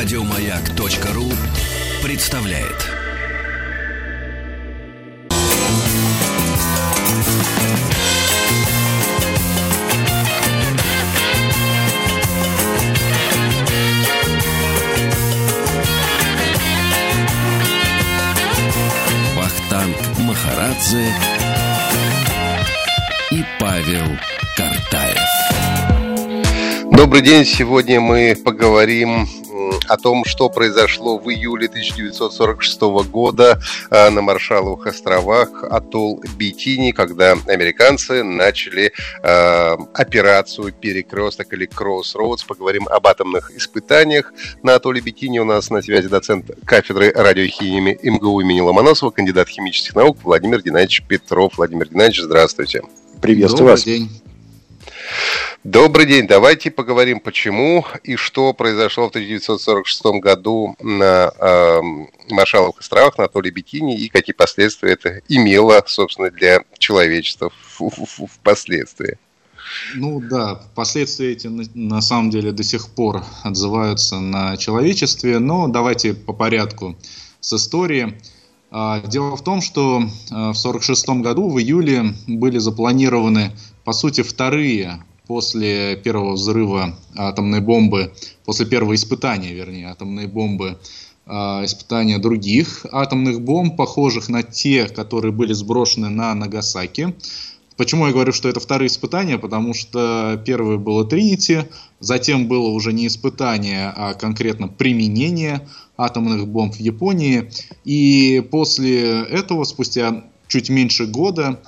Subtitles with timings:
[0.00, 1.24] Радиомаяк.ру
[2.04, 2.86] представляет.
[19.34, 21.12] Вахтанг Махарадзе
[23.32, 24.06] и Павел
[24.56, 25.18] Картаев.
[26.92, 27.44] Добрый день.
[27.44, 29.26] Сегодня мы поговорим
[29.88, 37.32] о том, что произошло в июле 1946 года э, на Маршаловых островах, атолл Битини, когда
[37.46, 42.44] американцы начали э, операцию «Перекресток» или «Кроссроудс».
[42.44, 45.38] Поговорим об атомных испытаниях на атолле Битини.
[45.38, 51.02] У нас на связи доцент кафедры радиохимии МГУ имени Ломоносова, кандидат химических наук Владимир Геннадьевич
[51.06, 51.56] Петров.
[51.56, 52.82] Владимир Геннадьевич, здравствуйте.
[53.20, 53.84] Приветствую Добрый вас.
[53.84, 54.27] день.
[55.64, 56.26] Добрый день.
[56.26, 61.80] Давайте поговорим, почему и что произошло в 1946 году на э,
[62.30, 69.18] Маршалловых островах, на атолле Бикини, и какие последствия это имело, собственно, для человечества впоследствии.
[69.94, 76.14] Ну да, последствия эти на самом деле до сих пор отзываются на человечестве, но давайте
[76.14, 76.96] по порядку
[77.40, 78.18] с истории.
[78.70, 83.52] А, дело в том, что а, в 1946 году в июле были запланированы,
[83.88, 88.12] по сути, вторые после первого взрыва атомной бомбы,
[88.44, 90.78] после первого испытания, вернее, атомной бомбы,
[91.24, 97.14] а, испытания других атомных бомб, похожих на те, которые были сброшены на Нагасаки.
[97.78, 99.38] Почему я говорю, что это вторые испытания?
[99.38, 101.64] Потому что первое было Тринити,
[101.98, 105.66] затем было уже не испытание, а конкретно применение
[105.96, 107.50] атомных бомб в Японии.
[107.86, 111.58] И после этого, спустя чуть меньше года,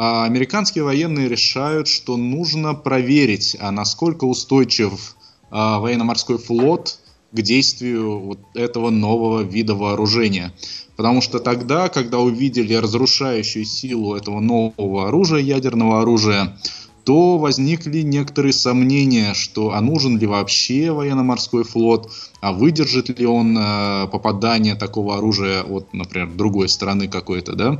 [0.00, 5.16] а американские военные решают, что нужно проверить, а насколько устойчив
[5.50, 7.00] а, военно-морской флот
[7.32, 10.54] к действию вот этого нового вида вооружения.
[10.94, 16.56] Потому что тогда, когда увидели разрушающую силу этого нового оружия, ядерного оружия,
[17.02, 23.58] то возникли некоторые сомнения, что а нужен ли вообще военно-морской флот, а выдержит ли он
[23.58, 27.78] э, попадание такого оружия от, например, другой страны какой-то, да.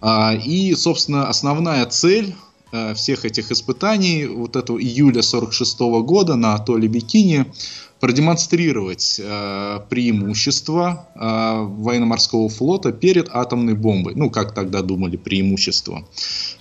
[0.00, 2.34] А, и, собственно, основная цель
[2.72, 7.46] э, всех этих испытаний, вот этого июля 46 года на атолле Бикини,
[8.00, 14.14] продемонстрировать э, преимущество э, военно-морского флота перед атомной бомбой.
[14.14, 16.06] Ну, как тогда думали, преимущество.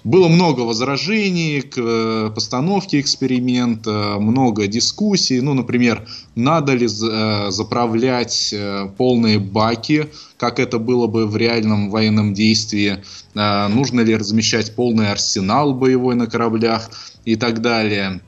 [0.03, 5.41] Было много возражений к э, постановке эксперимента, много дискуссий.
[5.41, 11.91] Ну, например, надо ли э, заправлять э, полные баки, как это было бы в реальном
[11.91, 13.03] военном действии,
[13.35, 16.89] э, нужно ли размещать полный арсенал боевой на кораблях
[17.25, 18.21] и так далее.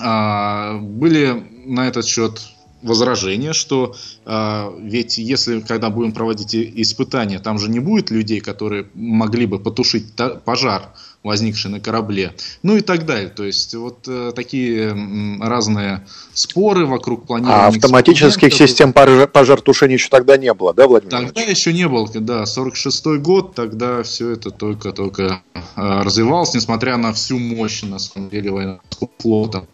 [0.00, 2.40] А, были на этот счет
[2.82, 3.94] возражения, что
[4.26, 9.60] э, ведь если когда будем проводить испытания, там же не будет людей, которые могли бы
[9.60, 10.14] потушить
[10.44, 10.92] пожар,
[11.22, 13.28] возникший на корабле, ну и так далее.
[13.28, 17.64] То есть вот э, такие э, разные споры вокруг планирования.
[17.64, 21.10] А автоматических систем пожар, пожар-тушения еще тогда не было, да, Владимир?
[21.10, 27.12] Тогда еще не было, да, 46-й год, тогда все это только-только э, развивалось, несмотря на
[27.12, 28.80] всю мощь, на самом деле, военного
[29.18, 29.66] флота.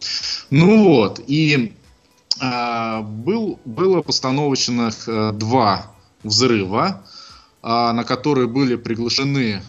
[0.51, 1.73] Ну вот, и
[2.39, 5.91] э, был, было постановочных э, два
[6.23, 7.03] взрыва,
[7.63, 9.63] э, на которые были приглашены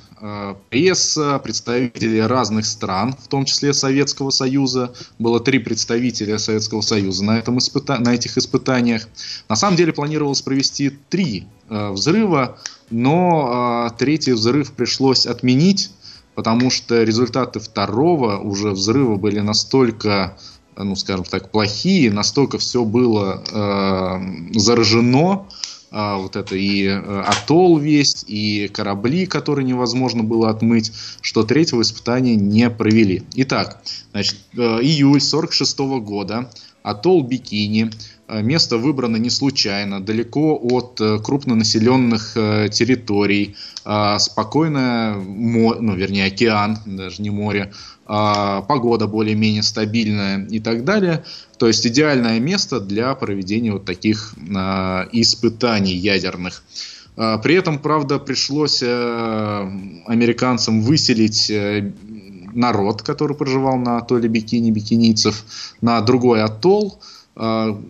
[0.69, 4.93] пресса, представители разных стран, в том числе Советского Союза.
[5.19, 7.99] Было три представителя Советского Союза на, этом испыта...
[7.99, 9.09] на этих испытаниях.
[9.49, 12.59] На самом деле планировалось провести три э, взрыва,
[12.91, 15.91] но э, третий взрыв пришлось отменить,
[16.35, 20.37] потому что результаты второго уже взрыва были настолько
[20.77, 25.47] ну, скажем так, плохие, настолько все было э, заражено,
[25.93, 31.83] а, вот это и э, атолл весь, и корабли, которые невозможно было отмыть, что третьего
[31.83, 33.25] испытания не провели.
[33.35, 36.49] Итак, значит, э, июль 46 года,
[36.85, 37.91] атолл Бикини,
[38.29, 42.35] э, место выбрано не случайно, далеко от крупнонаселенных
[42.71, 47.73] территорий, а, спокойное море, ну, вернее, океан, даже не море,
[48.11, 51.25] погода более-менее стабильная и так далее.
[51.61, 56.65] То есть идеальное место для проведения вот таких а, испытаний ядерных.
[57.17, 58.87] А, при этом, правда, пришлось э,
[60.07, 61.93] американцам выселить э,
[62.55, 65.45] народ, который проживал на атолле Бикини, бикинийцев,
[65.81, 66.99] на другой атолл.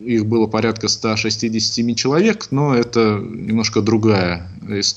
[0.05, 4.49] Их было порядка 167 человек, но это немножко другая,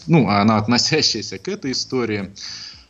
[0.05, 2.29] ну, она относящаяся к этой истории.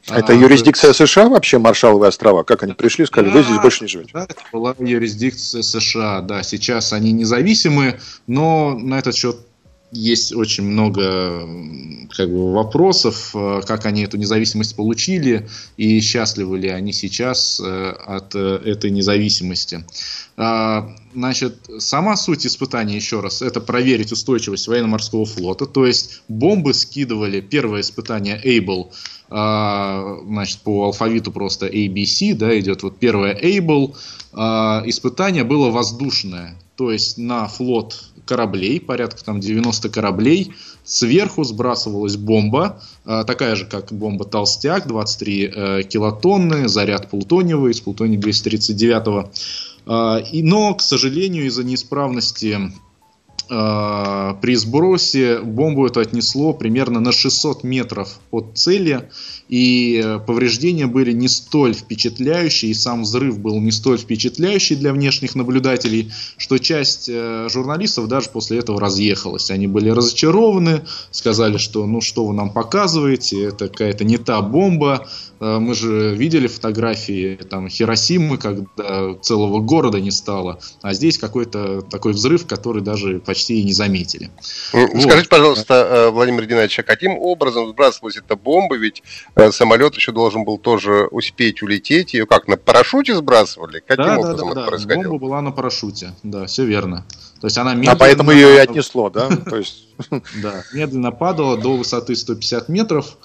[0.09, 2.43] А это юрисдикция США вообще, Маршалловые острова?
[2.43, 4.11] Как они пришли, сказали, да, вы здесь больше не живете?
[4.13, 6.43] Да, это была юрисдикция США, да.
[6.43, 9.37] Сейчас они независимы, но на этот счет
[9.93, 11.47] есть очень много
[12.15, 15.47] как бы, вопросов, э, как они эту независимость получили
[15.77, 19.85] и счастливы ли они сейчас э, от э, этой независимости.
[20.35, 26.73] А, значит, сама суть испытания, еще раз, это проверить устойчивость военно-морского флота, то есть бомбы
[26.73, 33.95] скидывали, первое испытание Able, а, значит, по алфавиту просто ABC, да, идет вот первое Able,
[34.31, 40.53] а, испытание было воздушное, то есть на флот кораблей, порядка там 90 кораблей.
[40.83, 47.81] Сверху сбрасывалась бомба, э, такая же, как бомба «Толстяк», 23 э, килотонны, заряд плутониевый из
[47.81, 49.29] плутония-239.
[49.85, 52.71] Э, но, к сожалению, из-за неисправности
[53.47, 59.09] при сбросе бомбу это отнесло примерно на 600 метров от цели,
[59.53, 64.91] и э, повреждения были не столь впечатляющие, и сам взрыв был не столь впечатляющий для
[64.91, 69.51] внешних наблюдателей, что часть э, журналистов даже после этого разъехалась.
[69.51, 75.07] Они были разочарованы, сказали, что ну что вы нам показываете, это какая-то не та бомба.
[75.39, 81.83] Э, мы же видели фотографии там, Хиросимы, когда целого города не стало, а здесь какой-то
[81.83, 84.31] такой взрыв, который даже почти и не заметили.
[84.71, 85.29] Скажите, вот.
[85.29, 88.77] пожалуйста, Владимир Геннадьевич, а каким образом сбрасывалась эта бомба?
[88.77, 89.03] Ведь
[89.51, 92.13] самолет еще должен был тоже успеть улететь.
[92.13, 93.83] Ее как, на парашюте сбрасывали?
[93.85, 95.09] Каким да, образом да, это да, происходило?
[95.09, 97.05] Бомба была на парашюте, да, все верно.
[97.41, 97.91] То есть она а медленно...
[97.91, 99.29] А поэтому ее и отнесло, да?
[99.49, 99.87] То есть...
[100.41, 103.17] Да, медленно падала до высоты 150 метров.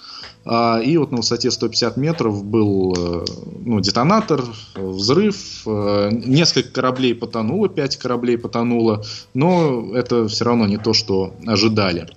[0.44, 3.24] А, и вот на высоте 150 метров был э,
[3.64, 4.42] ну, детонатор,
[4.74, 5.62] взрыв.
[5.66, 9.04] Э, несколько кораблей потонуло, 5 кораблей потонуло.
[9.34, 12.08] Но это все равно не то, что ожидали.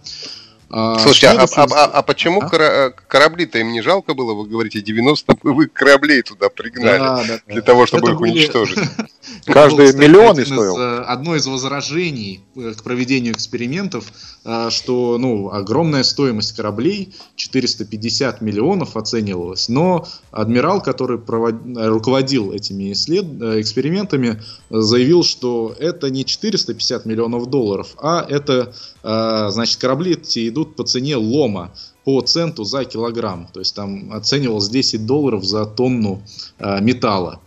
[0.74, 2.92] А, Слушайте, а, а, а, а почему а?
[2.92, 4.34] корабли-то им не жалко было?
[4.34, 7.62] Вы говорите, 90 боевых кораблей туда пригнали да, да, для да.
[7.62, 8.32] того, чтобы Это их были...
[8.32, 8.80] уничтожить.
[9.46, 10.78] Каждый миллион и стоил.
[10.78, 14.06] Э, одно из возражений э, к проведению экспериментов,
[14.46, 21.56] э, что ну, огромная стоимость кораблей, 450 миллионов оценивалась, но адмирал, который провод...
[21.76, 23.26] руководил этими исслед...
[23.26, 30.76] экспериментами, заявил, что это не 450 миллионов долларов, а это, значит, корабли эти идут идут
[30.76, 31.72] по цене лома
[32.04, 33.48] по центу за килограмм.
[33.54, 36.22] То есть там оценивалось 10 долларов за тонну
[36.60, 37.40] э, металла.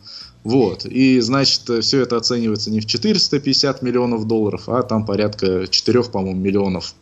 [0.45, 0.85] Вот.
[0.85, 6.39] И, значит, все это оценивается не в 450 миллионов долларов, а там порядка 4, по-моему,
[6.39, 6.95] миллионов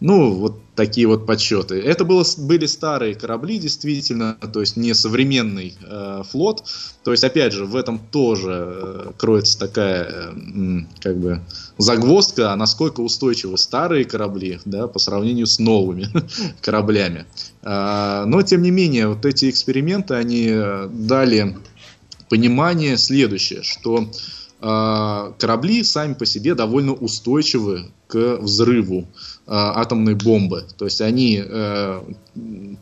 [0.00, 1.78] ну, вот такие вот подсчеты.
[1.78, 6.64] Это было, были старые корабли, действительно, то есть не современный э, флот.
[7.04, 11.42] То есть, опять же, в этом тоже э, кроется такая, э, как бы,
[11.76, 16.08] загвоздка, а насколько устойчивы старые корабли, да, по сравнению с новыми
[16.62, 17.26] кораблями.
[17.62, 21.58] Э, но, тем не менее, вот эти эксперименты, они э, дали
[22.30, 24.06] понимание следующее, что э,
[24.60, 29.06] корабли сами по себе довольно устойчивы к взрыву.
[29.50, 30.64] Э, атомной бомбы.
[30.78, 32.02] То есть они э,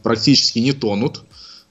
[0.02, 1.22] практически не тонут.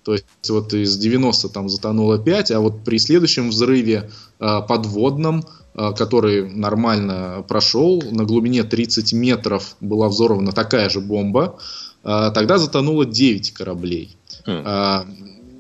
[0.01, 4.09] То есть вот из 90 там затонуло 5, а вот при следующем взрыве
[4.39, 5.43] э, подводном,
[5.75, 11.59] который нормально прошел, на глубине 30 метров была взорвана такая же бомба,
[12.01, 14.17] тогда затонуло 9 кораблей.
[14.47, 15.05] Mm.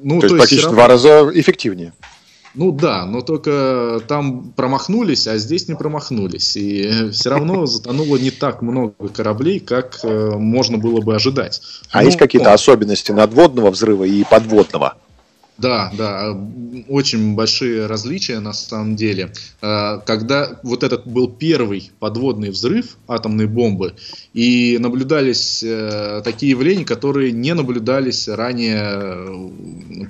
[0.01, 0.75] Ну, то, то есть практически равно...
[0.75, 1.93] два раза эффективнее.
[2.57, 6.57] Ну да, но только там промахнулись, а здесь не промахнулись.
[6.57, 11.61] И все равно затонуло не так много кораблей, как э, можно было бы ожидать.
[11.91, 12.55] А ну, есть какие-то он...
[12.55, 14.95] особенности надводного взрыва и подводного?
[15.57, 16.37] Да, да,
[16.87, 19.33] очень большие различия на самом деле.
[19.61, 23.93] Э, когда вот этот был первый подводный взрыв атомной бомбы,
[24.33, 29.49] и наблюдались э, такие явления, которые не наблюдались ранее э,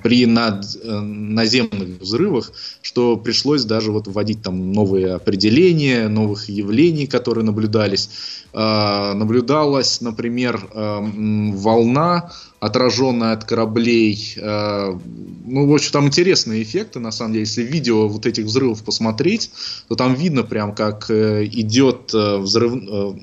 [0.02, 2.52] при над, наземных взрывах,
[2.82, 8.10] что пришлось даже вот вводить там новые определения, новых явлений, которые наблюдались.
[8.52, 14.34] Наблюдалась, например, волна, отраженная от кораблей.
[14.36, 14.98] Э,
[15.46, 17.44] ну, в общем, там интересные эффекты, на самом деле.
[17.44, 19.50] Если видео вот этих взрывов посмотреть,
[19.88, 22.72] то там видно прям, как э, идет э, взрыв,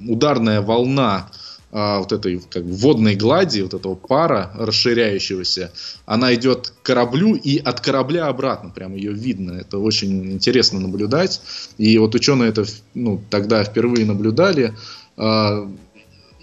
[0.08, 1.30] ударная волна
[1.72, 5.74] вот этой как водной глади, вот этого пара расширяющегося,
[6.06, 9.52] она идет к кораблю и от корабля обратно, прям ее видно.
[9.60, 11.42] Это очень интересно наблюдать.
[11.78, 12.64] И вот ученые это
[12.94, 14.74] ну, тогда впервые наблюдали.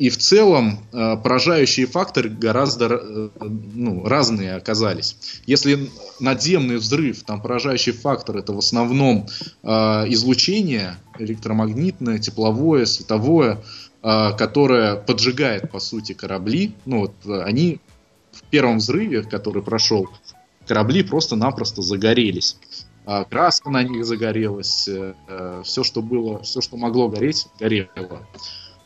[0.03, 5.17] И в целом э, поражающие факторы гораздо э, ну, разные оказались.
[5.47, 9.29] Если надземный взрыв, там поражающий фактор это в основном
[9.63, 9.69] э,
[10.09, 13.63] излучение электромагнитное, тепловое, световое,
[14.03, 17.13] которое поджигает по сути корабли, ну вот
[17.45, 17.79] они
[18.33, 20.09] в первом взрыве, который прошел,
[20.67, 22.57] корабли просто-напросто загорелись.
[23.07, 24.89] А краска на них загорелась,
[25.63, 28.27] все, что было, все, что могло гореть, горело.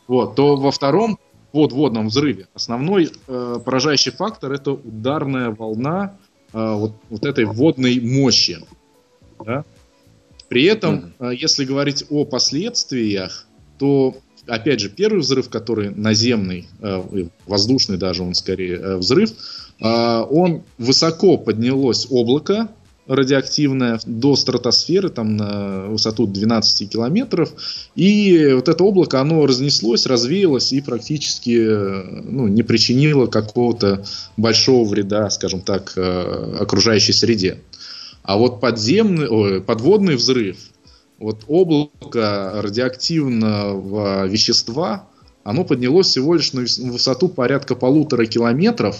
[0.07, 1.19] Вот, то во втором
[1.51, 6.17] подводном взрыве основной э, поражающий фактор это ударная волна
[6.53, 8.59] э, вот, вот этой водной мощи.
[9.45, 9.63] Да?
[10.49, 11.35] При этом, mm-hmm.
[11.35, 13.47] если говорить о последствиях,
[13.77, 14.15] то
[14.47, 19.31] опять же первый взрыв, который наземный, э, воздушный даже он скорее э, взрыв,
[19.79, 19.85] э,
[20.29, 22.69] он высоко поднялось облако
[23.07, 27.51] радиоактивное до стратосферы, там на высоту 12 километров.
[27.95, 31.57] И вот это облако, оно разнеслось, развеялось и практически
[32.29, 37.59] ну, не причинило какого-то большого вреда, скажем так, окружающей среде.
[38.23, 40.57] А вот подземный, ой, подводный взрыв,
[41.17, 45.07] вот облако радиоактивного вещества,
[45.43, 48.97] оно поднялось всего лишь на высоту порядка полутора километров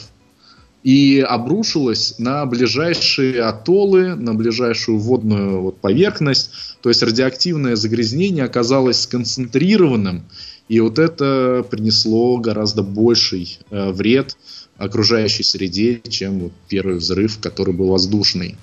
[0.88, 6.52] и обрушилось на ближайшие атоллы, на ближайшую водную вот поверхность.
[6.82, 10.24] То есть радиоактивное загрязнение оказалось сконцентрированным,
[10.68, 14.38] и вот это принесло гораздо больший э, вред
[14.78, 18.58] окружающей среде, чем вот первый взрыв, который был воздушный.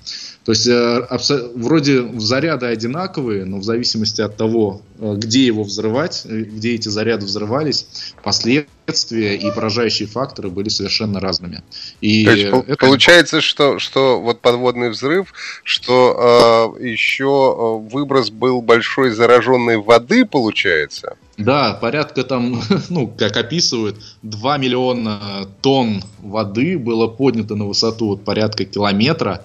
[0.45, 1.09] То есть э,
[1.55, 6.89] вроде заряды одинаковые, но в зависимости от того, э, где его взрывать, э, где эти
[6.89, 7.87] заряды взрывались,
[8.23, 11.63] последствия и поражающие факторы были совершенно разными.
[12.03, 12.77] И То есть, это...
[12.77, 15.33] получается, что, что вот подводный взрыв,
[15.65, 21.17] что э, еще выброс был большой зараженной воды, получается?
[21.37, 22.61] Да, порядка там,
[22.91, 29.45] ну, как описывают, 2 миллиона тонн воды было поднято на высоту вот порядка километра.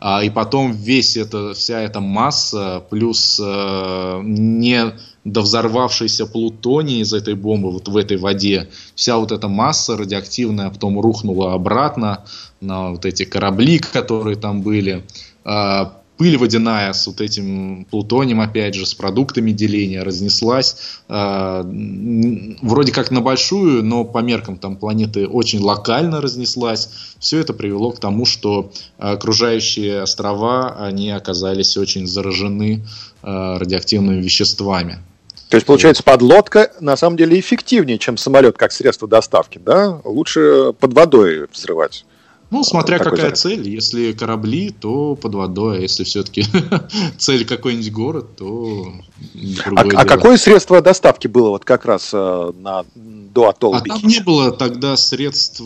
[0.00, 4.92] А, и потом весь это, вся эта масса, плюс э, не
[5.24, 11.00] довзорвавшийся плутоний из этой бомбы вот в этой воде, вся вот эта масса радиоактивная потом
[11.00, 12.24] рухнула обратно
[12.60, 15.04] на вот эти корабли, которые там были.
[15.44, 15.86] Э,
[16.18, 20.76] пыль водяная с вот этим плутонием, опять же, с продуктами деления разнеслась.
[21.08, 21.62] Э,
[22.60, 26.90] вроде как на большую, но по меркам там планеты очень локально разнеслась.
[27.20, 32.84] Все это привело к тому, что окружающие острова, они оказались очень заражены
[33.22, 34.98] э, радиоактивными веществами.
[35.48, 40.00] То есть, получается, подлодка на самом деле эффективнее, чем самолет как средство доставки, да?
[40.04, 42.04] Лучше под водой взрывать.
[42.50, 43.38] Ну, смотря какая заряд.
[43.38, 43.68] цель.
[43.68, 45.78] Если корабли, то под водой.
[45.78, 46.44] А если все-таки
[47.18, 48.92] цель какой-нибудь город, то
[49.76, 54.00] а, а какое средство доставки было вот как раз э, на, до атолла А там
[54.02, 55.62] не было тогда средств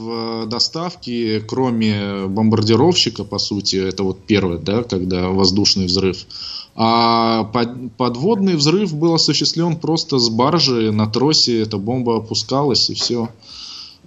[0.47, 3.77] доставки, кроме бомбардировщика, по сути.
[3.77, 6.27] Это вот первое, да, когда воздушный взрыв.
[6.75, 11.61] А под, подводный взрыв был осуществлен просто с баржи на тросе.
[11.62, 13.29] Эта бомба опускалась и все.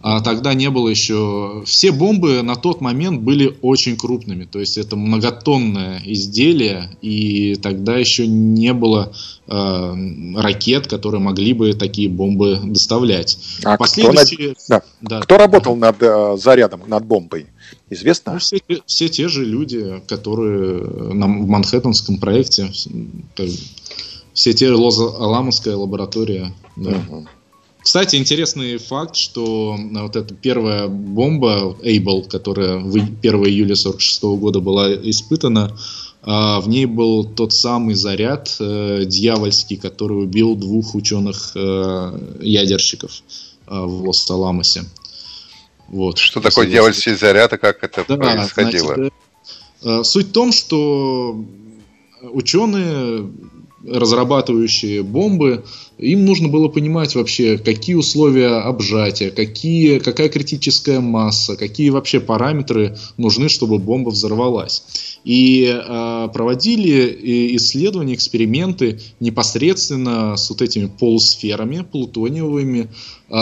[0.08, 1.64] А тогда не было еще...
[1.66, 4.46] Все бомбы на тот момент были очень крупными.
[4.46, 9.12] То есть это многотонное изделие, и тогда еще не было
[9.48, 9.94] э,
[10.36, 13.40] ракет, которые могли бы такие бомбы доставлять.
[13.64, 14.54] А Последующие...
[14.54, 14.84] кто, над...
[15.02, 15.18] да.
[15.18, 15.22] Да.
[15.22, 17.48] кто работал над э, зарядом, над бомбой?
[17.90, 18.34] Известно?
[18.34, 20.84] Ну, все, все те же люди, которые
[21.16, 22.70] на, в Манхэттенском проекте,
[24.36, 26.54] все те Лоза-Аламовская лаборатория.
[26.76, 26.92] Да.
[26.92, 27.28] Угу.
[27.86, 34.60] Кстати, интересный факт, что э, вот эта первая бомба Able, которая 1 июля 1946 года
[34.60, 35.78] была испытана,
[36.24, 43.22] а, в ней был тот самый заряд э, дьявольский, который убил двух ученых-ядерщиков
[43.68, 44.86] э, в Лос-Аламосе.
[45.88, 46.18] Вот.
[46.18, 48.96] Что такое дьявольский заряд и как это да, происходило?
[48.96, 49.14] Значит,
[50.08, 51.40] суть в том, что
[52.24, 53.30] ученые
[53.88, 55.64] разрабатывающие бомбы,
[55.98, 62.98] им нужно было понимать вообще, какие условия обжатия, какие, какая критическая масса, какие вообще параметры
[63.18, 64.84] нужны, чтобы бомба взорвалась.
[65.24, 72.90] И э, проводили исследования, эксперименты непосредственно с вот этими полусферами плутониевыми,
[73.30, 73.34] э,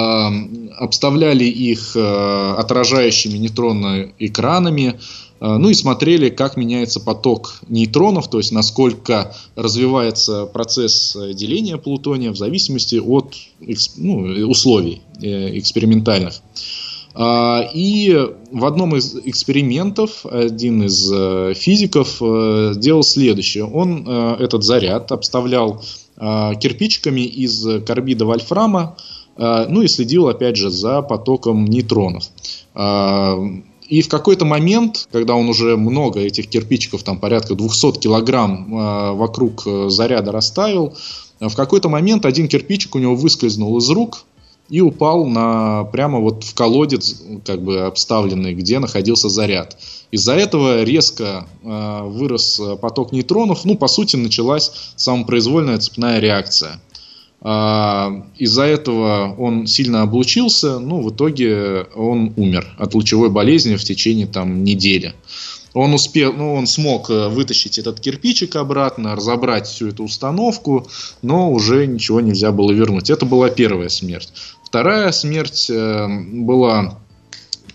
[0.77, 5.00] обставляли их э, отражающими нейтронно экранами,
[5.43, 12.31] ну и смотрели, как меняется поток нейтронов, то есть насколько развивается процесс э, деления плутония
[12.31, 13.35] в зависимости от
[13.97, 16.35] ну, условий э, экспериментальных.
[17.13, 18.17] А, и
[18.51, 22.21] в одном из экспериментов один из э, физиков
[22.75, 23.65] сделал следующее.
[23.65, 24.07] Он
[24.39, 25.83] этот заряд обставлял
[26.15, 28.95] кирпичиками из карбида вольфрама,
[29.35, 32.29] ну и следил опять же за потоком нейтронов.
[33.88, 39.12] И в какой-то момент, когда он уже много этих кирпичиков, там порядка 200 килограмм э,
[39.13, 40.94] вокруг э, заряда расставил,
[41.40, 44.25] в какой-то момент один кирпичик у него выскользнул из рук,
[44.70, 49.78] и упал на, прямо вот в колодец, как бы обставленный, где находился заряд.
[50.10, 56.80] Из-за этого резко э, вырос поток нейтронов, ну, по сути, началась самопроизвольная цепная реакция.
[57.43, 63.83] Э, из-за этого он сильно облучился, ну, в итоге он умер от лучевой болезни в
[63.83, 65.13] течение там недели.
[65.73, 70.88] Он успел, ну, он смог э, вытащить этот кирпичик обратно, разобрать всю эту установку,
[71.21, 73.09] но уже ничего нельзя было вернуть.
[73.09, 74.29] Это была первая смерть.
[74.63, 77.00] Вторая смерть э, была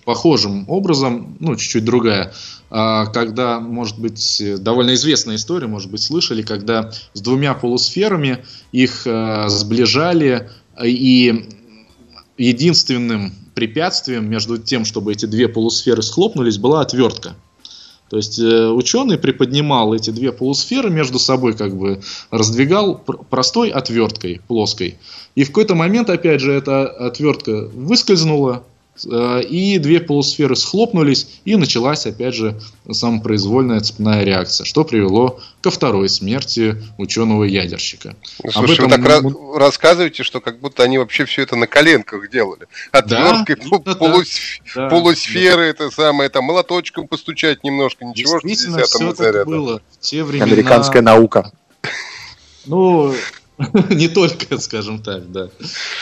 [0.04, 2.32] похожим образом, ну, чуть-чуть другая, а,
[2.70, 9.48] когда, может быть, довольно известная история, может быть, слышали, когда с двумя полусферами их э,
[9.48, 10.50] сближали,
[10.82, 11.46] и
[12.36, 17.34] единственным препятствием между тем, чтобы эти две полусферы схлопнулись, была отвертка.
[18.08, 24.40] То есть э, ученый приподнимал эти две полусферы между собой, как бы раздвигал простой отверткой
[24.46, 24.98] плоской.
[25.34, 31.56] И в какой-то момент, опять же, эта отвертка выскользнула, Э, и две полусферы схлопнулись, и
[31.56, 38.16] началась, опять же, самопроизвольная цепная реакция, что привело ко второй смерти ученого-ядерщика.
[38.42, 39.58] Ну, слушай, Об этом вы так мы...
[39.58, 42.66] рассказываете, что как будто они вообще все это на коленках делали.
[42.92, 44.28] Отверткой да, полус...
[44.74, 45.84] да, полусферы, да.
[45.84, 50.46] это самое, там, молоточком постучать немножко, ничего, что 10 все это было в те времена...
[50.46, 51.52] Американская наука.
[52.66, 53.14] Ну,
[53.90, 55.48] Не только, скажем так, да.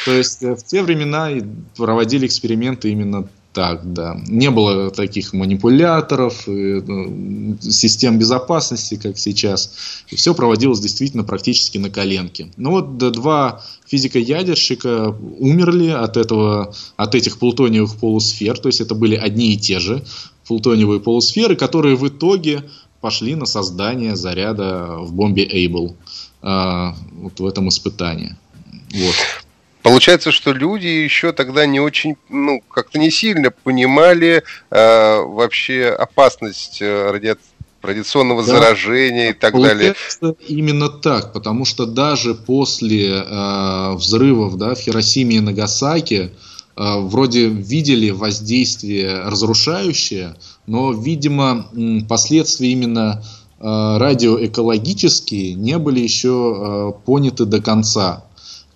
[0.04, 1.30] То есть э, в те времена
[1.76, 4.20] проводили эксперименты именно так, да.
[4.26, 9.72] Не было таких манипуляторов, ну, систем безопасности, как сейчас.
[10.10, 12.52] И все проводилось действительно практически на коленке.
[12.58, 19.16] Ну вот два физика-ядерщика умерли от, этого, от этих плутониевых полусфер, то есть это были
[19.16, 20.04] одни и те же
[20.46, 22.64] плутониевые полусферы, которые в итоге
[23.00, 25.96] пошли на создание заряда в бомбе Эйбл
[26.42, 28.36] а, вот в этом испытании.
[28.92, 29.14] Вот.
[29.82, 36.82] Получается, что люди еще тогда не очень, ну, как-то не сильно понимали э, вообще опасность
[36.82, 37.36] э, ради
[37.82, 38.52] радиационного да.
[38.52, 40.36] заражения и так Получается далее.
[40.48, 46.32] Именно так, потому что даже после э, взрывов да, в Хиросиме и Нагасаки
[46.76, 50.34] э, вроде видели воздействие разрушающее,
[50.66, 51.68] но, видимо,
[52.08, 53.22] последствия именно
[53.60, 58.24] радиоэкологические не были еще э, поняты до конца.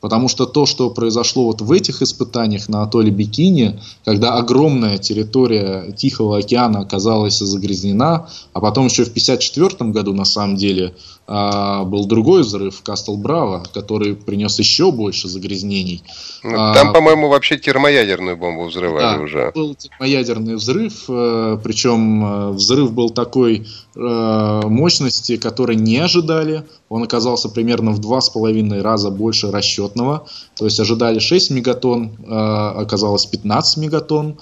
[0.00, 5.92] Потому что то, что произошло вот в этих испытаниях на атолле Бикини, когда огромная территория
[5.92, 10.94] Тихого океана оказалась загрязнена, а потом еще в 1954 году на самом деле
[11.32, 16.02] а, был другой взрыв Кастл Браво, который принес еще больше загрязнений.
[16.42, 19.52] Ну, там, а, по-моему, вообще термоядерную бомбу взрывали да, уже.
[19.54, 23.64] Был термоядерный взрыв, э, причем э, взрыв был такой
[23.94, 26.64] э, мощности, которой не ожидали.
[26.88, 30.26] Он оказался примерно в два с половиной раза больше расчетного.
[30.56, 34.36] То есть ожидали 6 мегатонн, оказалось 15 мегатонн.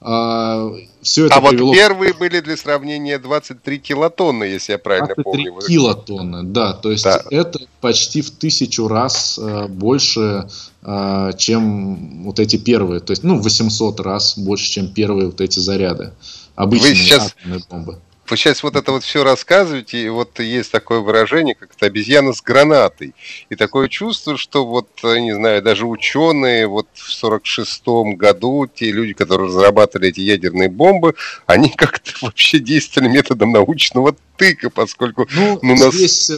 [0.00, 0.70] А,
[1.02, 1.68] все это а привело...
[1.68, 5.66] вот первые были для сравнения 23 килотонны, если я правильно 23 помню.
[5.66, 6.72] килотонны, да.
[6.72, 7.22] То есть да.
[7.30, 10.48] это почти в тысячу раз э, больше,
[10.82, 13.00] э, чем вот эти первые.
[13.00, 16.12] То есть, ну, 800 раз больше, чем первые вот эти заряды.
[16.54, 17.34] Обычные Вы сейчас...
[17.36, 17.98] атомные бомбы.
[18.28, 22.34] Вы сейчас вот это вот все рассказываете, и вот есть такое выражение, как это обезьяна
[22.34, 23.14] с гранатой.
[23.48, 29.14] И такое чувство, что вот, не знаю, даже ученые вот в 46-м году, те люди,
[29.14, 31.14] которые разрабатывали эти ядерные бомбы,
[31.46, 35.94] они как-то вообще действовали методом научного тыка, поскольку ну, ну, нас...
[35.94, 36.30] здесь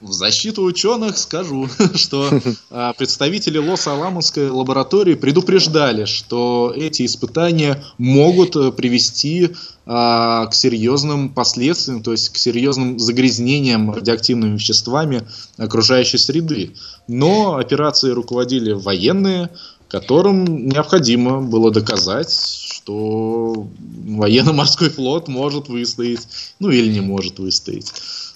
[0.00, 8.72] в защиту ученых скажу, что а, представители Лос-Аламосской лаборатории предупреждали, что эти испытания могут э,
[8.72, 9.50] привести
[9.84, 15.22] а, к серьезным последствиям, то есть к серьезным загрязнениям радиоактивными веществами
[15.58, 16.74] окружающей среды.
[17.06, 19.50] Но операцией руководили военные,
[19.90, 23.68] которым необходимо было доказать, что
[24.06, 26.26] военно-морской флот может выстоять,
[26.58, 27.92] ну или не может выстоять.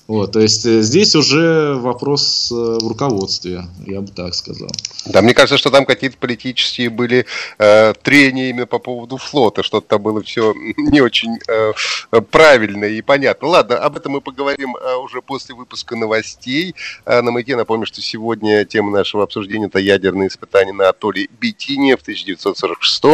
[0.07, 4.69] Вот, то есть э, здесь уже вопрос э, в руководстве, я бы так сказал.
[5.07, 7.25] Да, мне кажется, что там какие-то политические были
[7.59, 11.73] э, именно по поводу флота, что-то было все не очень э,
[12.31, 13.49] правильно и понятно.
[13.49, 16.75] Ладно, об этом мы поговорим э, уже после выпуска новостей.
[17.07, 21.97] Э, на Маяке напомню, что сегодня тема нашего обсуждения это ядерные испытания на атолле Битине
[21.97, 23.05] в 1946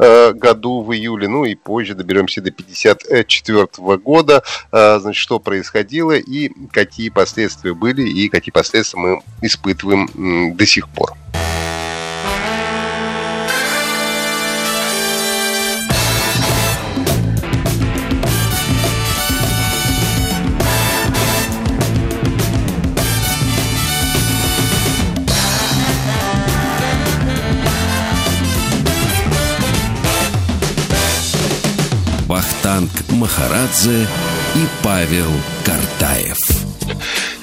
[0.00, 4.42] э, году в июле, ну и позже доберемся до 1954 года.
[4.72, 10.88] Э, значит, что происходило и какие последствия были, и какие последствия мы испытываем до сих
[10.88, 11.12] пор.
[33.22, 34.08] Махарадзе
[34.56, 35.30] и Павел
[35.64, 36.51] Картаев.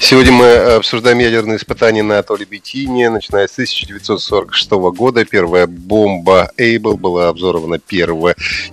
[0.02, 3.06] Сегодня мы обсуждаем ядерные испытания на атолле Бикини.
[3.08, 8.08] Начиная с 1946 года первая бомба Эйбл была обзорована 1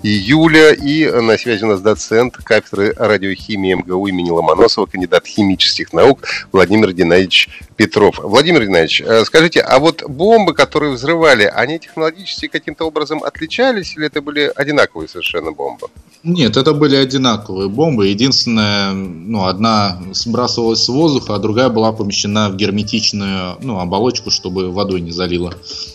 [0.03, 0.71] июля.
[0.71, 6.21] И на связи у нас доцент кафедры радиохимии МГУ имени Ломоносова, кандидат химических наук
[6.53, 8.19] Владимир Геннадьевич Петров.
[8.23, 14.07] Владимир Геннадьевич, э, скажите, а вот бомбы, которые взрывали, они технологически каким-то образом отличались или
[14.07, 15.89] это были одинаковые совершенно бомбы?
[16.23, 18.07] Нет, это были одинаковые бомбы.
[18.07, 24.71] Единственное, ну, одна сбрасывалась с воздуха, а другая была помещена в герметичную ну, оболочку, чтобы
[24.71, 25.53] водой не залило.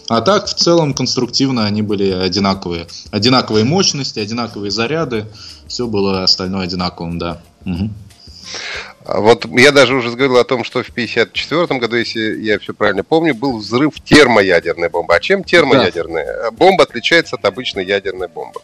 [0.08, 2.86] А так, в целом, конструктивно они были одинаковые.
[3.10, 5.26] Одинаковые мощности, одинаковые заряды.
[5.66, 7.40] Все было остальное одинаковым, да.
[7.64, 7.90] Угу.
[9.04, 13.02] Вот я даже уже говорил о том, что в 1954 году, если я все правильно
[13.02, 15.14] помню, был взрыв термоядерной бомбы.
[15.14, 16.42] А чем термоядерная?
[16.44, 16.50] Да.
[16.52, 18.60] Бомба отличается от обычной ядерной бомбы?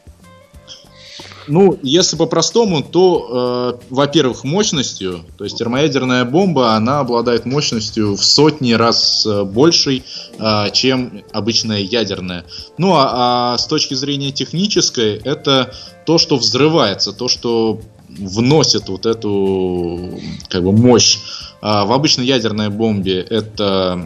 [1.48, 5.24] Ну, если по-простому, то, э, во-первых, мощностью.
[5.36, 10.04] То есть термоядерная бомба, она обладает мощностью в сотни раз э, большей,
[10.38, 12.44] э, чем обычная ядерная.
[12.76, 15.72] Ну, а, а с точки зрения технической, это
[16.04, 21.18] то, что взрывается, то, что вносит вот эту как бы мощь.
[21.60, 24.00] А в обычной ядерной бомбе это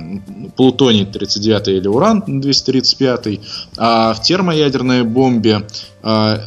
[0.57, 3.41] плутоний 39 или уран 235,
[3.77, 5.67] а в термоядерной бомбе
[6.03, 6.41] а,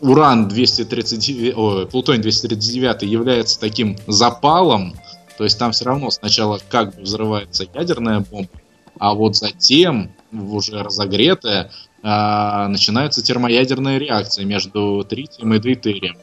[0.00, 4.94] уран 239, о, плутоний 239 является таким запалом,
[5.38, 8.50] то есть там все равно сначала как бы взрывается ядерная бомба,
[8.98, 11.70] а вот затем, уже разогретая,
[12.02, 16.16] э, начинается термоядерная реакция между тритием и дейтерием.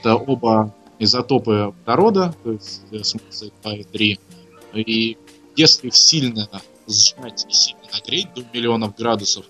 [0.00, 4.20] Это оба изотопы водорода, то есть э, смысл 2 и 3.
[4.74, 5.18] И
[5.56, 6.48] если их сильно
[6.86, 9.44] сжать и сильно нагреть до миллионов градусов,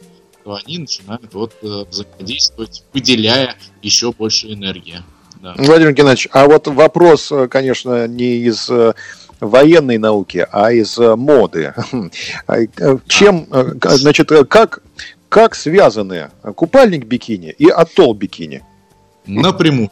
[0.49, 5.03] то они начинают вот э, взаимодействовать, выделяя еще больше энергии.
[5.43, 5.55] Да.
[5.59, 8.95] Владимир Геннадьевич, а вот вопрос, э, конечно, не из э,
[9.41, 11.75] военной науки, а из моды.
[13.09, 13.47] Чем,
[13.83, 14.81] значит, как,
[15.29, 18.65] как связаны купальник бикини и атолл бикини?
[19.29, 19.91] Напрямую.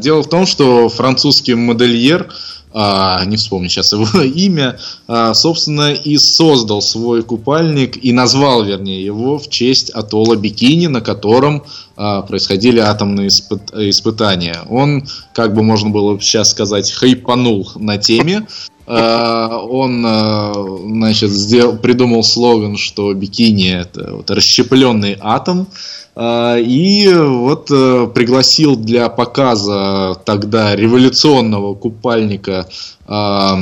[0.00, 2.32] Дело в том, что французский модельер
[2.74, 9.04] а, не вспомню сейчас его имя, а, собственно, и создал свой купальник и назвал, вернее,
[9.04, 11.64] его в честь атолла Бикини, на котором
[11.96, 14.60] а, происходили атомные испыт испытания.
[14.70, 18.46] Он, как бы можно было сейчас сказать, хайпанул на теме.
[18.86, 20.52] А, он, а,
[20.86, 28.76] значит, сделал, придумал слоган, что бикини это вот расщепленный атом, а, и вот э, пригласил
[28.76, 32.68] для показа тогда революционного купальника
[33.06, 33.58] а,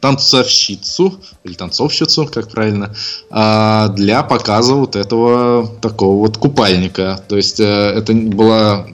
[0.00, 2.94] танцовщицу, или танцовщицу, как правильно,
[3.30, 7.22] а, для показа вот этого такого вот купальника.
[7.28, 8.86] То есть э, это была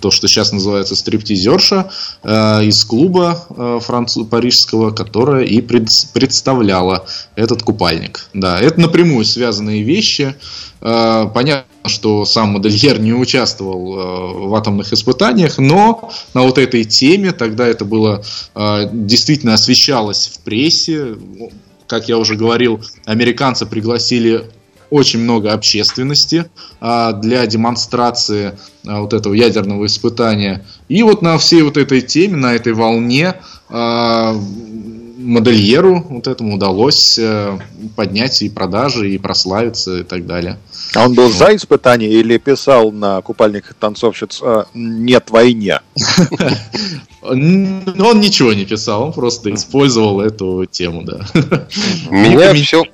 [0.00, 1.90] то, что сейчас называется стриптизерша
[2.22, 8.28] э, из клуба э, француз, парижского, которая и пред, представляла этот купальник.
[8.34, 10.34] Да, это напрямую связанные вещи.
[10.80, 16.84] Э, понятно, что сам модельер не участвовал э, в атомных испытаниях, но на вот этой
[16.84, 18.22] теме тогда это было
[18.54, 21.16] э, действительно освещалось в прессе.
[21.86, 24.50] Как я уже говорил, американцы пригласили
[24.90, 26.46] очень много общественности
[26.80, 30.64] а, для демонстрации а, вот этого ядерного испытания.
[30.88, 33.34] И вот на всей вот этой теме, на этой волне
[33.68, 34.34] а,
[35.18, 37.58] модельеру вот этому удалось а,
[37.96, 40.58] поднять и продажи, и прославиться, и так далее.
[40.94, 41.34] А он был вот.
[41.34, 45.80] за испытание или писал на купальниках танцовщиц а, «Нет войне»?
[47.22, 51.26] Он ничего не писал, он просто использовал эту тему, да.
[52.08, 52.84] Меня все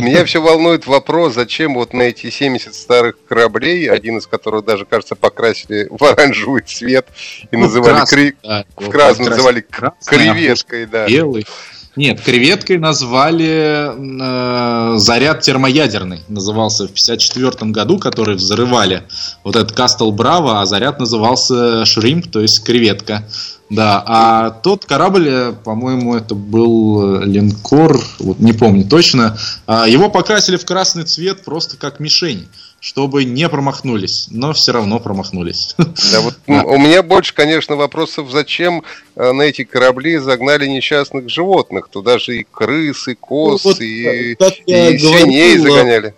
[0.00, 4.84] меня все волнует вопрос, зачем вот на эти 70 старых кораблей, один из которых даже,
[4.84, 7.06] кажется, покрасили в оранжевый цвет
[7.50, 8.36] и ну, называли красный, кри...
[8.42, 11.06] да, в красный называли красный, креветкой, да.
[11.06, 11.46] Белый.
[11.94, 19.02] Нет, креветкой назвали э, заряд термоядерный, назывался в 54 году, который взрывали.
[19.44, 23.28] Вот этот Кастл Браво, а заряд назывался Шримп, то есть креветка.
[23.68, 29.86] Да, а тот корабль, э, по-моему, это был э, линкор, вот не помню точно, а
[29.86, 32.48] его покрасили в красный цвет просто как мишень,
[32.82, 35.76] чтобы не промахнулись, но все равно промахнулись.
[36.12, 36.64] Да, вот да.
[36.64, 38.82] У меня больше, конечно, вопросов, зачем
[39.14, 43.80] э, на эти корабли загнали несчастных животных, туда же и крысы, и коз, ну, вот,
[43.80, 46.14] и, и свиней загоняли.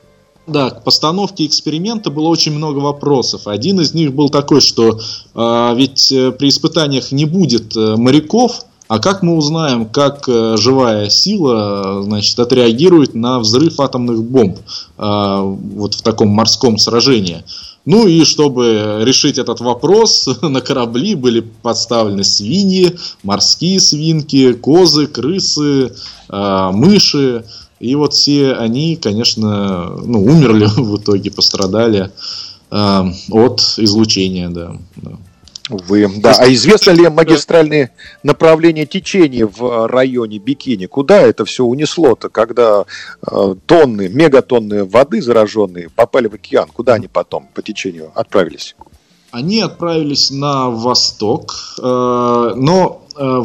[0.47, 3.47] Да, к постановке эксперимента было очень много вопросов.
[3.47, 4.99] Один из них был такой, что
[5.35, 10.57] э, ведь э, при испытаниях не будет э, моряков, А как мы узнаем, как э,
[10.59, 15.41] живая сила значит, отреагирует на взрыв атомных бомб э,
[15.77, 17.45] вот в таком морском сражении?
[17.87, 25.93] Ну и чтобы решить этот вопрос, на корабли были подставлены свиньи, морские свинки, козы, крысы,
[26.29, 27.45] э, мыши.
[27.81, 32.11] И вот все они, конечно, ну, умерли в итоге, пострадали
[32.71, 34.77] от излучения, да.
[34.97, 35.13] да.
[35.71, 36.35] Увы, да.
[36.39, 37.91] А известно ли магистральные
[38.23, 40.85] направления течения в районе Бикини?
[40.87, 42.85] Куда это все унесло-то, когда
[43.27, 46.69] э, тонны, мегатонны воды зараженные попали в океан?
[46.69, 48.77] Куда они потом по течению отправились?
[49.31, 53.45] Они отправились на восток, э, но э,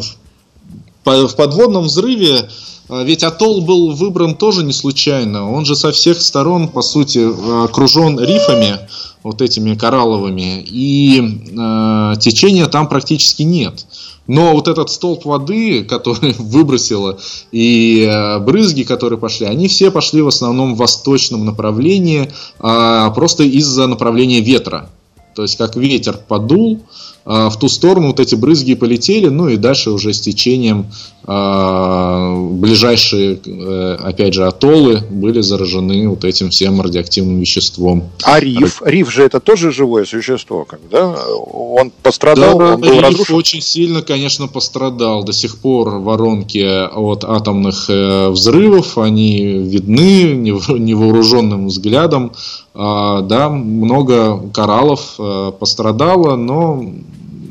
[1.06, 2.50] в, подводном взрыве
[2.89, 5.52] ведь атолл был выбран тоже не случайно.
[5.52, 7.19] Он же со всех сторон, по сути,
[7.65, 8.80] окружен рифами
[9.23, 13.86] вот этими коралловыми, и э, течения там практически нет.
[14.28, 17.17] Но вот этот столб воды, который выбросило,
[17.52, 23.43] и э, брызги, которые пошли, они все пошли в основном в восточном направлении, э, просто
[23.43, 24.89] из-за направления ветра.
[25.36, 26.82] То есть как ветер подул,
[27.26, 30.88] а, в ту сторону вот эти брызги полетели, ну и дальше уже с течением
[31.32, 38.10] а, ближайшие, э, опять же, атоллы были заражены вот этим всем радиоактивным веществом.
[38.24, 38.82] А риф?
[38.84, 41.15] Риф же это тоже живое существо, да?
[41.54, 43.36] Он пострадал, да, он был риф разрушен?
[43.36, 45.24] очень сильно, конечно, пострадал.
[45.24, 52.32] До сих пор воронки от атомных э, взрывов, они видны невооруженным взглядом.
[52.74, 56.86] А, да, много кораллов э, пострадало, но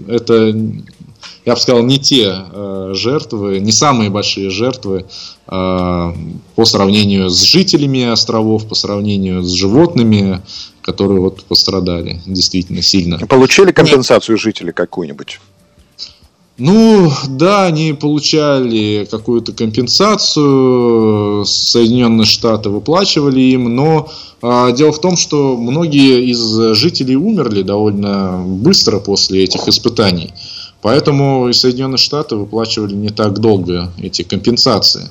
[0.07, 0.55] это,
[1.45, 5.07] я бы сказал, не те э, жертвы, не самые большие жертвы
[5.47, 6.13] э,
[6.55, 10.41] по сравнению с жителями островов, по сравнению с животными,
[10.83, 13.19] которые вот пострадали действительно сильно.
[13.19, 15.41] Получили компенсацию жители какую-нибудь?
[16.59, 24.09] Ну, да, они получали какую-то компенсацию, Соединенные Штаты выплачивали им, но
[24.43, 30.33] а, дело в том, что многие из жителей умерли довольно быстро после этих испытаний.
[30.83, 35.11] Поэтому и Соединенные Штаты выплачивали не так долго эти компенсации.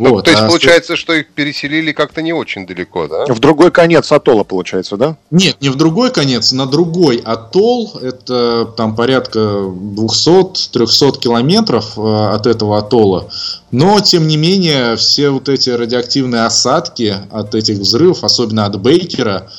[0.00, 3.26] Ну, вот, то есть а получается, что их переселили как-то не очень далеко, да?
[3.26, 5.18] В другой конец атолла, получается, да?
[5.30, 7.92] Нет, не в другой конец, на другой атолл.
[8.00, 13.28] Это там порядка 200-300 километров э, от этого атолла.
[13.72, 19.50] Но, тем не менее, все вот эти радиоактивные осадки от этих взрывов, особенно от Бейкера,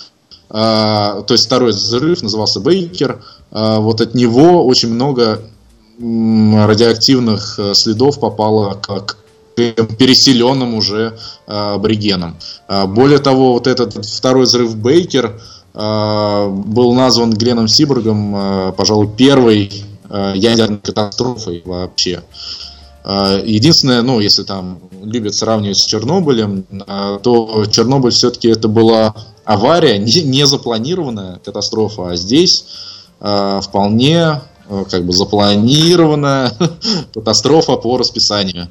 [0.49, 5.39] э, то есть второй взрыв назывался Бейкер, э, вот от него очень много
[5.99, 9.20] радиоактивных следов попало как
[9.69, 12.37] переселенным уже э, аборигенам.
[12.67, 15.39] Э, более того, вот этот второй взрыв Бейкер
[15.73, 19.71] э, был назван Гленом Сиборгом, пожалуй, первой
[20.35, 22.21] ядерной катастрофой вообще.
[23.05, 26.65] Единственное, ну, если там любят сравнивать с Чернобылем,
[27.23, 32.65] то Чернобыль все-таки это была авария, не, не запланированная катастрофа, а здесь
[33.19, 34.41] вполне
[34.89, 36.53] как бы запланированная
[37.13, 38.67] катастрофа по расписанию.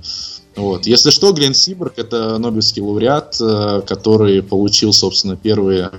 [0.60, 0.86] Вот.
[0.86, 5.90] Если что, Глен Сиборг это Нобелевский лауреат, э, который получил, собственно, первые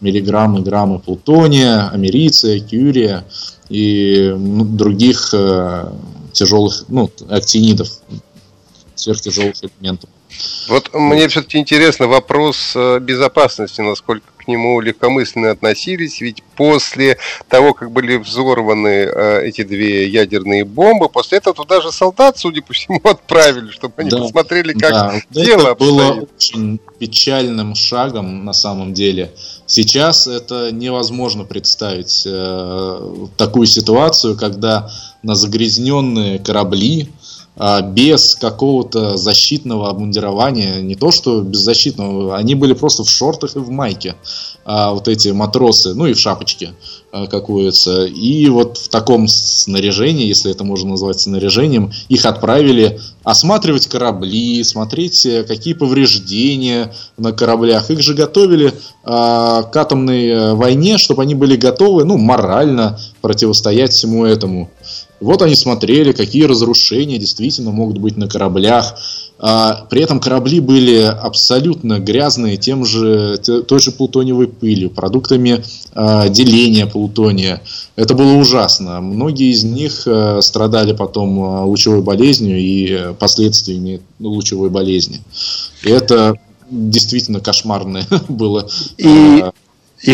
[0.00, 3.24] миллиграммы, граммы плутония, америция, кюрия
[3.68, 5.92] и других э,
[6.32, 7.90] тяжелых, ну, актинидов,
[8.96, 10.10] сверхтяжелых элементов.
[10.68, 17.74] Вот мне все-таки интересно вопрос э, безопасности, насколько к нему легкомысленно относились, ведь после того,
[17.74, 22.72] как были взорваны э, эти две ядерные бомбы, после этого туда же солдат, судя по
[22.72, 25.20] всему, отправили, чтобы они да, посмотрели, как да.
[25.30, 29.32] дело Это было очень печальным шагом на самом деле.
[29.66, 34.90] Сейчас это невозможно представить э, такую ситуацию, когда
[35.22, 37.08] на загрязненные корабли
[37.56, 43.60] без какого-то защитного обмундирования, не то что без защитного, они были просто в шортах и
[43.60, 44.14] в майке,
[44.68, 46.72] а, вот эти матросы, ну и в шапочке,
[47.12, 48.04] а, как водится.
[48.04, 55.24] И вот в таком снаряжении, если это можно назвать снаряжением, их отправили осматривать корабли, смотреть,
[55.24, 57.90] э, какие повреждения на кораблях.
[57.92, 58.72] Их же готовили
[59.04, 64.68] к атомной э, войне, чтобы они были готовы, ну, морально противостоять всему этому.
[65.20, 68.98] Вот они смотрели, какие разрушения действительно могут быть на кораблях.
[69.38, 76.28] А, при этом корабли были абсолютно грязные тем же, той же плутониевой пылью, продуктами а,
[76.28, 77.62] деления плутония.
[77.96, 79.00] Это было ужасно.
[79.00, 85.20] Многие из них а, страдали потом лучевой болезнью и последствиями лучевой болезни.
[85.82, 86.34] И это
[86.70, 88.68] действительно кошмарное было.
[88.98, 89.44] И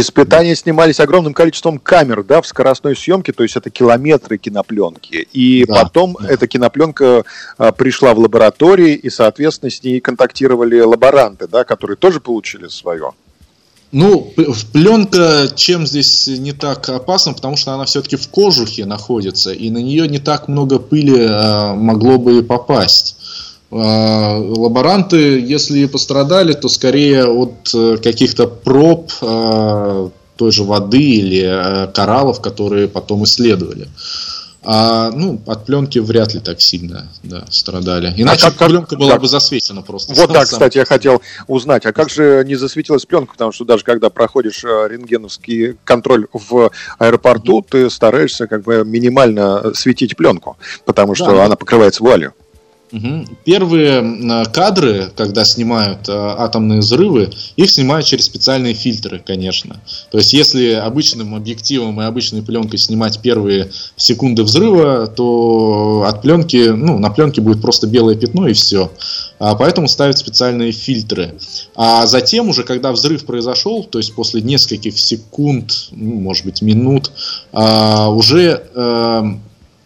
[0.00, 5.28] Испытания снимались огромным количеством камер, да, в скоростной съемке, то есть это километры кинопленки.
[5.32, 6.28] И да, потом да.
[6.28, 7.24] эта кинопленка
[7.58, 13.12] а, пришла в лаборатории, и, соответственно, с ней контактировали лаборанты, да, которые тоже получили свое.
[13.92, 14.32] Ну,
[14.72, 19.78] пленка чем здесь не так опасна, потому что она все-таки в кожухе находится, и на
[19.78, 23.16] нее не так много пыли э, могло бы попасть.
[23.72, 31.42] Э, лаборанты, если пострадали, то скорее от э, каких-то проб э, той же воды или
[31.42, 33.88] э, кораллов, которые потом исследовали.
[34.64, 38.08] А, ну, от пленки вряд ли так сильно да, страдали.
[38.08, 39.22] А Иначе а как, пленка была как?
[39.22, 40.12] бы засвечена просто.
[40.14, 41.84] Вот так, кстати, я хотел узнать.
[41.84, 43.32] А как же не засветилась пленка?
[43.32, 49.72] Потому что даже когда проходишь э, рентгеновский контроль в аэропорту, ты стараешься как бы минимально
[49.74, 52.34] светить пленку, потому что да, она покрывается вуалью.
[52.92, 53.24] Угу.
[53.44, 59.80] Первые кадры, когда снимают э, атомные взрывы, их снимают через специальные фильтры, конечно.
[60.10, 66.68] То есть, если обычным объективом и обычной пленкой снимать первые секунды взрыва, то от пленки,
[66.68, 68.92] ну, на пленке будет просто белое пятно и все.
[69.38, 71.34] А поэтому ставят специальные фильтры.
[71.74, 77.10] А затем уже, когда взрыв произошел, то есть после нескольких секунд, ну, может быть минут,
[77.52, 79.22] а, уже э,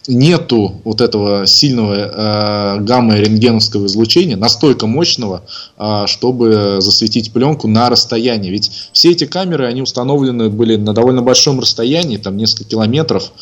[0.08, 5.42] нету вот этого сильного э, гамма-рентгеновского излучения, настолько мощного,
[5.78, 8.50] э, чтобы засветить пленку на расстоянии.
[8.50, 13.32] Ведь все эти камеры, они установлены были на довольно большом расстоянии, там несколько километров,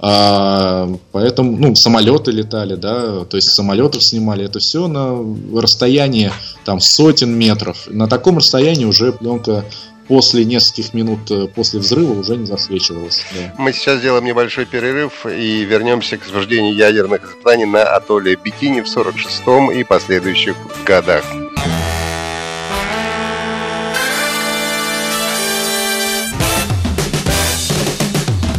[0.00, 5.18] э, поэтому, ну, самолеты летали, да, то есть самолетов снимали, это все на
[5.60, 6.32] расстоянии
[6.64, 7.88] там сотен метров.
[7.88, 9.64] На таком расстоянии уже пленка
[10.08, 13.24] после нескольких минут э, после взрыва уже не засвечивалось.
[13.34, 13.54] Да.
[13.58, 18.86] Мы сейчас сделаем небольшой перерыв и вернемся к освобождению ядерных испытаний на атолле Бикини в
[18.86, 21.24] 46-м и последующих годах.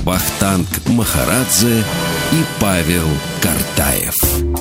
[0.03, 1.83] Вахтанг Махарадзе
[2.33, 3.07] и Павел
[3.41, 4.52] Картаев.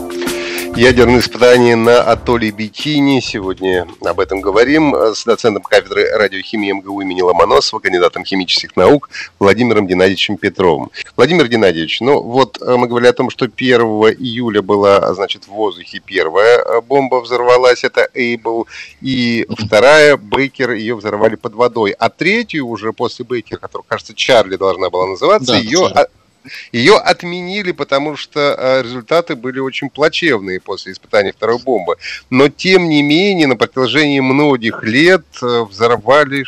[0.76, 3.20] Ядерные испытания на атолле Бикини.
[3.20, 9.86] Сегодня об этом говорим с доцентом кафедры радиохимии МГУ имени Ломоносова, кандидатом химических наук Владимиром
[9.86, 10.90] Геннадьевичем Петровым.
[11.14, 15.48] Владимир Геннадьевич, ну вот э, мы говорили о том, что 1 июля была, значит, в
[15.48, 18.66] воздухе первая э, бомба взорвалась, это Эйбл,
[19.02, 21.90] и вторая, Бейкер, ее взорвали под водой.
[21.98, 25.90] А третью уже после Бейкера, которая, кажется, Чарли должна была называться, да, ее...
[25.92, 26.08] Чарли
[26.72, 31.96] ее отменили, потому что э, результаты были очень плачевные после испытания второй бомбы.
[32.30, 36.44] Но, тем не менее, на протяжении многих лет э, взорвали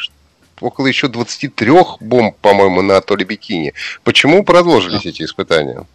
[0.60, 3.72] около еще 23 бомб, по-моему, на атолле Бикини.
[4.02, 5.86] Почему продолжились эти испытания?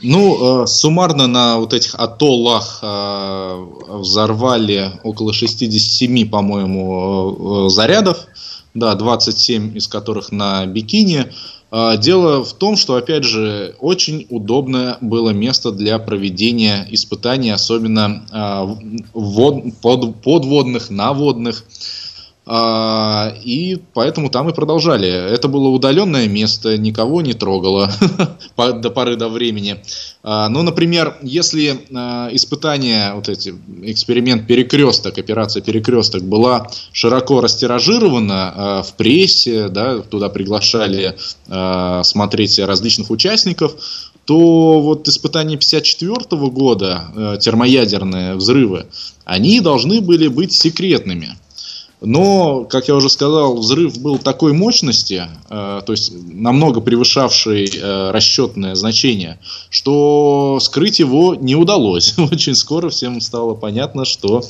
[0.00, 8.26] Ну, э, суммарно на вот этих атоллах взорвали около 67, по-моему, зарядов.
[8.74, 11.32] Да, 27 из которых на Бикини.
[11.70, 18.24] А, дело в том, что, опять же, очень удобное было место для проведения испытаний, особенно
[18.30, 18.76] а,
[19.12, 21.64] подводных, наводных.
[22.50, 25.08] И поэтому там и продолжали.
[25.08, 27.90] Это было удаленное место, никого не трогало
[28.56, 29.82] до поры до времени.
[30.22, 38.82] А, ну, например, если а, испытание, вот эти, эксперимент перекресток, операция перекресток была широко растиражирована
[38.86, 41.16] в прессе, да, туда приглашали
[42.02, 43.74] смотреть различных участников,
[44.24, 48.86] то вот испытания 1954 года, термоядерные взрывы,
[49.24, 51.36] они должны были быть секретными.
[52.00, 58.10] Но, как я уже сказал, взрыв был такой мощности, э, то есть намного превышавший э,
[58.12, 62.16] расчетное значение, что скрыть его не удалось.
[62.30, 64.42] Очень скоро всем стало понятно, что э,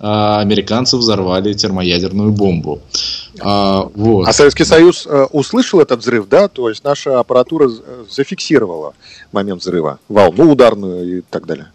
[0.00, 2.80] американцы взорвали термоядерную бомбу.
[3.40, 4.26] А, вот.
[4.26, 6.48] а Советский Союз э, услышал этот взрыв, да?
[6.48, 7.70] То есть наша аппаратура
[8.10, 8.94] зафиксировала
[9.30, 11.68] момент взрыва, волну ударную и так далее.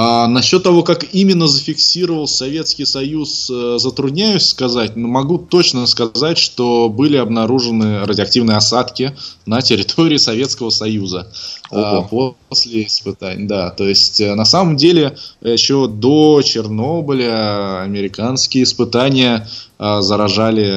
[0.00, 6.38] А насчет того, как именно зафиксировал Советский Союз, э, затрудняюсь сказать, но могу точно сказать,
[6.38, 11.26] что были обнаружены радиоактивные осадки на территории Советского Союза
[11.72, 12.36] Ого.
[12.48, 13.48] после испытаний.
[13.48, 19.48] Да, то есть э, на самом деле еще до Чернобыля американские испытания
[19.80, 20.76] а, заражали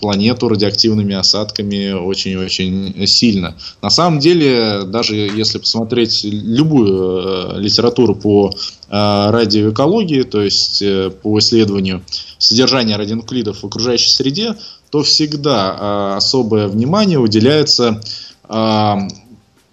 [0.00, 3.54] планету радиоактивными осадками очень-очень сильно.
[3.80, 8.52] На самом деле, даже если посмотреть любую э, литературу по а,
[8.88, 12.02] радиоэкологии, то есть э, по исследованию
[12.38, 14.56] содержания радионуклидов в окружающей среде,
[14.90, 18.00] то всегда а, особое внимание уделяется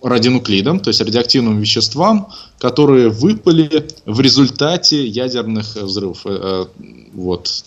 [0.02, 2.30] радионуклидам, то есть радиоактивным веществам,
[2.60, 6.22] которые выпали в результате ядерных взрывов.
[6.26, 6.66] Э,
[7.14, 7.66] вот.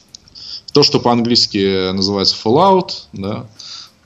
[0.73, 3.47] то, что по-английски называется fallout, да,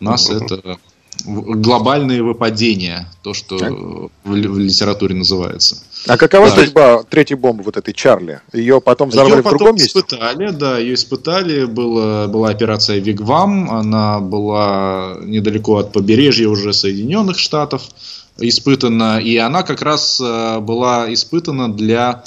[0.01, 0.45] у нас uh-huh.
[0.45, 0.79] это
[1.25, 3.71] глобальные выпадения, то, что так.
[3.71, 5.83] в, в литературе называется.
[6.07, 6.57] А какова да.
[6.57, 8.41] судьба третьей бомбы, вот этой Чарли?
[8.53, 9.89] Ее потом взорвали ее в другом месте?
[9.89, 11.65] испытали, да, ее испытали.
[11.65, 17.83] Была, была операция Вигвам, она была недалеко от побережья уже Соединенных Штатов
[18.39, 22.25] испытана, и она как раз э, была испытана для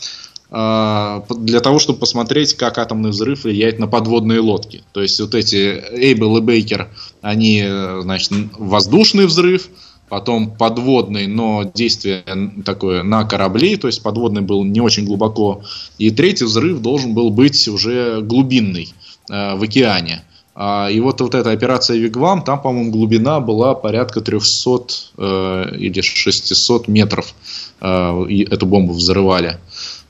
[0.50, 4.84] э, для того, чтобы посмотреть, как атомный взрыв влияет на подводные лодки.
[4.94, 6.90] То есть вот эти Эйбл и Бейкер,
[7.28, 9.70] они, э, значит, воздушный взрыв,
[10.10, 12.24] потом подводный, но действие
[12.66, 15.64] такое на корабле, то есть подводный был не очень глубоко,
[15.98, 18.94] и третий взрыв должен был быть уже глубинный
[19.28, 20.24] в океане.
[20.60, 26.02] А, и вот, вот эта операция Вигвам, там, по-моему, глубина была порядка 300 э, или
[26.02, 27.36] 600 метров.
[27.80, 29.60] Э, и эту бомбу взрывали.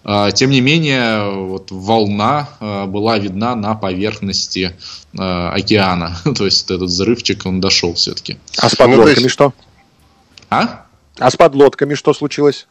[0.07, 4.73] Э, тем не менее, вот волна э, была видна на поверхности
[5.13, 6.17] э, океана.
[6.37, 8.37] То есть этот взрывчик, он дошел все-таки.
[8.57, 9.53] А с подлодками ну, что?
[10.49, 10.85] А?
[11.19, 12.67] А с подлодками что случилось?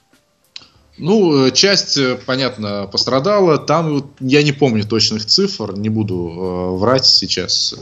[0.99, 3.59] Ну, э, часть, э, понятно, пострадала.
[3.59, 7.75] Там я не помню точных цифр, не буду э, врать сейчас.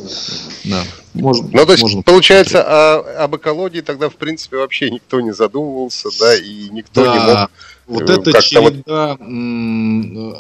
[0.65, 0.83] Да.
[1.13, 5.33] Можно, ну, то есть, можно получается, о, об экологии тогда, в принципе, вообще никто не
[5.33, 7.15] задумывался, да, и никто да.
[7.15, 7.51] не мог...
[7.87, 10.39] Вот э, это череда вот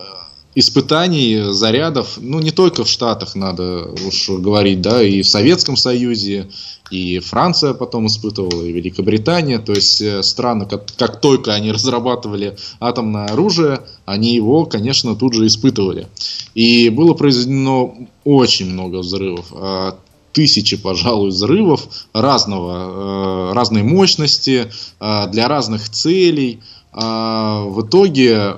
[0.54, 6.48] испытаний, зарядов, ну, не только в Штатах надо уж говорить, да, и в Советском Союзе,
[6.90, 12.56] и Франция потом испытывала, и Великобритания, то есть э, страны, как, как только они разрабатывали
[12.78, 16.06] атомное оружие, они его, конечно, тут же испытывали.
[16.54, 19.98] И было произведено очень много взрывов, а,
[20.34, 24.70] тысячи, пожалуй, взрывов разного, э, разной мощности,
[25.00, 26.60] э, для разных целей.
[26.94, 28.54] А, в итоге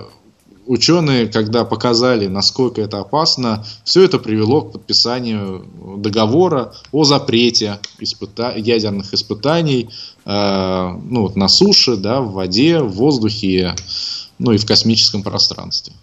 [0.67, 5.65] ученые, когда показали, насколько это опасно, все это привело к подписанию
[5.97, 9.89] договора о запрете испыта ядерных испытаний
[10.25, 13.75] э, ну, вот на суше, да, в воде, в воздухе,
[14.39, 15.95] ну и в космическом пространстве.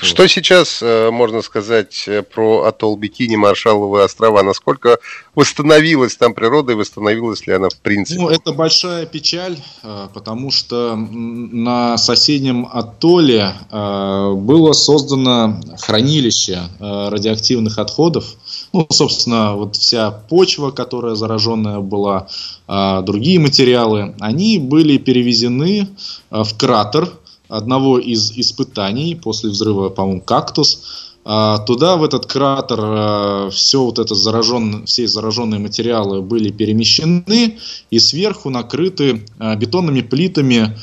[0.00, 4.42] Что сейчас э, можно сказать э, про атолл Бикини, Маршалловые острова?
[4.42, 4.98] Насколько
[5.34, 8.20] восстановилась там природа и восстановилась ли она в принципе?
[8.20, 18.24] Ну, это большая печаль, э, потому что на соседнем атолле было создано хранилище радиоактивных отходов.
[18.72, 22.28] Ну, собственно, вот вся почва, которая зараженная была,
[22.66, 25.88] другие материалы, они были перевезены
[26.30, 27.12] в кратер,
[27.52, 31.10] одного из испытаний после взрыва, по-моему, «Кактус».
[31.24, 37.58] А, туда, в этот кратер, а, все вот это заражен, все зараженные материалы были перемещены
[37.90, 40.76] и сверху накрыты а, бетонными плитами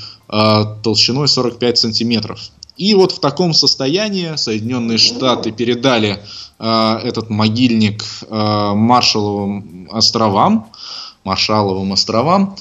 [0.83, 2.51] толщиной 45 сантиметров.
[2.77, 6.19] И вот в таком состоянии Соединенные Штаты передали
[6.59, 10.69] этот могильник Маршаловым островам,
[11.23, 12.55] Маршаловым островам.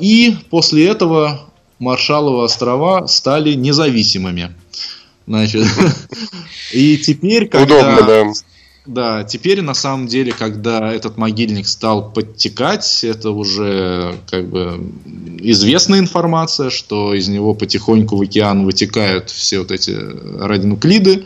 [0.00, 1.38] И после этого
[1.78, 4.54] Маршалловы острова стали независимыми.
[5.26, 5.66] Значит,
[6.72, 7.78] и теперь, когда...
[7.78, 8.32] Удобно, да.
[8.86, 14.78] Да, теперь на самом деле, когда этот могильник стал подтекать, это уже как бы
[15.38, 19.96] известная информация, что из него потихоньку в океан вытекают все вот эти
[20.38, 21.24] радинуклиды,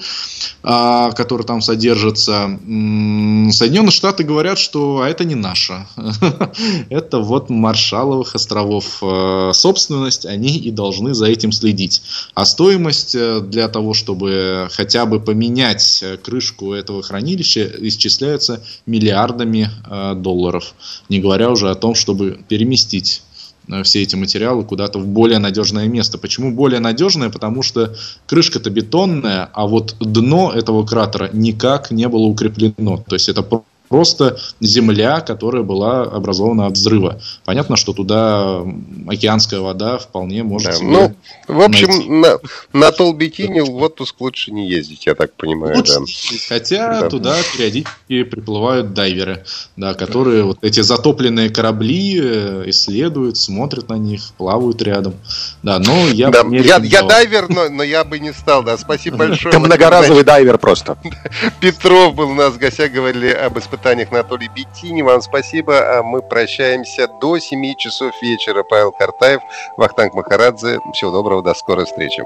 [0.62, 2.58] а, которые там содержатся.
[2.62, 5.84] Соединенные Штаты говорят, что а это не наше.
[6.90, 12.02] это вот Маршаловых островов э, собственность, они и должны за этим следить.
[12.34, 18.62] А стоимость э, для того, чтобы хотя бы поменять э, крышку этого хранилища, хранилища исчисляются
[18.86, 20.74] миллиардами э, долларов,
[21.08, 23.22] не говоря уже о том, чтобы переместить
[23.68, 26.18] э, все эти материалы куда-то в более надежное место.
[26.18, 27.30] Почему более надежное?
[27.30, 27.94] Потому что
[28.26, 33.04] крышка-то бетонная, а вот дно этого кратера никак не было укреплено.
[33.08, 33.42] То есть это
[33.88, 37.20] просто земля, которая была образована от взрыва.
[37.44, 38.62] Понятно, что туда
[39.06, 41.14] океанская вода вполне может да, Ну,
[41.46, 42.08] в общем, найти.
[42.08, 42.38] на,
[42.72, 45.76] на Толбикине в отпуск лучше не ездить, я так понимаю.
[45.76, 46.06] Лучше да.
[46.48, 47.08] Хотя да.
[47.08, 49.44] туда периодически приплывают дайверы,
[49.76, 55.14] да, которые вот эти затопленные корабли э, исследуют, смотрят на них, плавают рядом.
[55.62, 58.76] Да, но я да, не я, я дайвер, но, но я бы не стал, да.
[58.76, 59.52] Спасибо большое.
[59.52, 60.98] Ты многоразовый дайвер просто.
[61.60, 65.02] Петров был у нас в гостях, говорили об испытании испытаниях Анатолий Беттини.
[65.02, 65.98] Вам спасибо.
[65.98, 68.62] А мы прощаемся до 7 часов вечера.
[68.62, 69.40] Павел Картаев,
[69.76, 70.80] Вахтанг Махарадзе.
[70.92, 72.24] Всего доброго, до скорой встречи.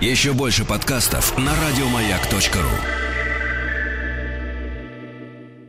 [0.00, 3.11] Еще больше подкастов на радиомаяк.ру